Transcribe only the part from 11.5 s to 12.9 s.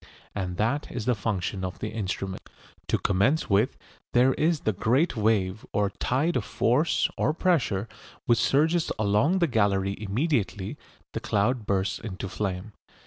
bursts into flame.